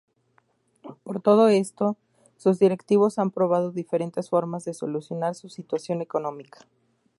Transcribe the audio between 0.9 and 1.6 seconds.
Por todo